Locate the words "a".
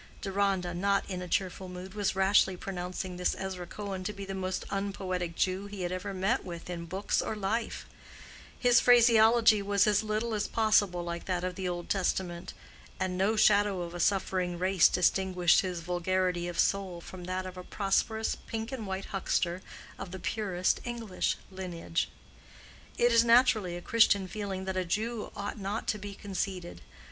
1.21-1.27, 13.93-13.99, 17.55-17.63, 23.77-23.83, 24.75-24.83